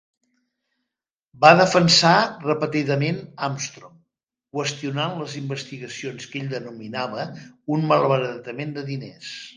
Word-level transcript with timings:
Va 1.43 1.49
defensar 1.59 2.13
repetidament 2.45 3.19
Amstrong, 3.49 3.93
qüestionant 4.59 5.15
les 5.21 5.37
investigacions 5.43 6.27
que 6.33 6.43
ell 6.43 6.51
denominava 6.57 7.27
"un 7.77 7.89
malbaratament 7.93 8.77
de 8.81 8.89
diners". 8.93 9.37